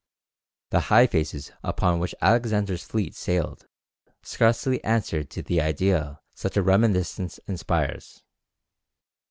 [0.71, 3.67] The Hyphases, upon which Alexander's fleet sailed,
[4.23, 8.23] scarcely answered to the idea such a reminiscence inspires.